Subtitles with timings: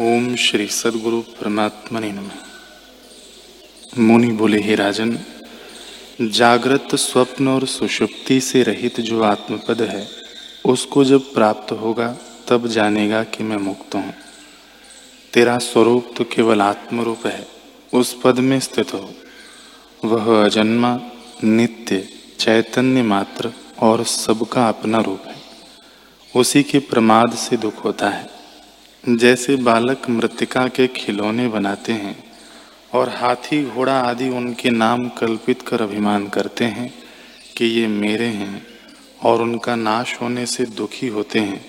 [0.00, 2.30] ओम श्री सदगुरु परमात्मा ने नमः।
[3.98, 5.18] मुनि बोले, हे राजन,
[6.20, 10.08] जागृत स्वप्न और सुषुप्ति से रहित जो आत्मपद है,
[10.66, 12.16] उसको जब प्राप्त होगा,
[12.48, 14.14] तब जानेगा कि मैं मुक्त हूँ।
[15.32, 17.48] तेरा स्वरूप तो केवल आत्मरूप है,
[17.94, 19.14] उस पद में स्थित हो।
[20.04, 21.00] वह अजन्मा,
[21.44, 22.08] नित्य,
[22.38, 25.36] चैतन्य मात्र और सबका अपना रूप है।
[26.36, 28.37] उसी के प्रमाद से दुख होता है।
[29.04, 32.16] जैसे बालक मृतिका के खिलौने बनाते हैं
[32.94, 36.92] और हाथी, घोड़ा आदि उनके नाम कल्पित कर अभिमान करते हैं
[37.56, 38.66] कि ये मेरे हैं
[39.22, 41.60] और उनका नाश होने से दुखी होते हैं।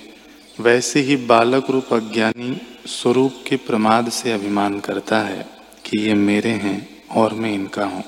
[0.60, 5.46] वैसे ही बालक रूप अज्ञानी स्वरूप के प्रमाद से अभिमान करता है
[5.86, 8.04] कि ये मेरे हैं और मैं इनका हूँ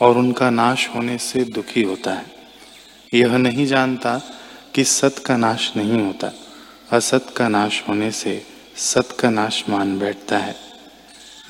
[0.00, 2.26] और उनका नाश होने से दुखी होता है।
[3.14, 4.20] यह नहीं जानता
[4.74, 6.32] कि सत का नाश नहीं होता।
[6.92, 8.42] असत का नाश होने से
[8.76, 10.56] सत का नाश मान बैठता है।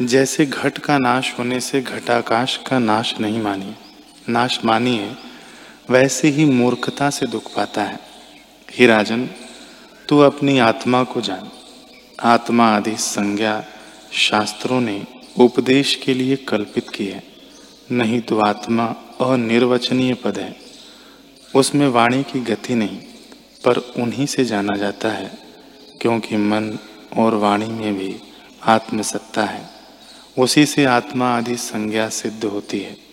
[0.02, 3.74] जैसे घट का नाश होने से घटाकाश का नाश नहीं मानिए
[4.28, 5.16] नाश मानिए
[5.90, 8.00] वैसे ही मूर्खता से दुख पाता है।
[8.78, 9.30] ही राजन,
[10.08, 11.50] तू अपनी आत्मा को जान।
[12.20, 13.64] आत्मा आदि संज्ञा
[14.12, 15.06] शास्त्रों ने
[15.38, 17.22] उपदेश के लिए कल्पित की है।
[17.92, 18.84] नहीं तो आत्मा
[19.20, 20.56] अनिर्वचनीय पद है।
[21.54, 22.98] उसमें वाणी की गति नहीं।
[23.64, 25.38] पर उन्हीं से जाना जाता है,
[26.00, 26.78] क्योंकि मन
[27.16, 28.20] और वाणी में भी
[28.62, 29.70] आत्मसत्ता है।
[30.38, 33.07] उसी से आत्मा आदि संज्ञा सिद्ध होती है।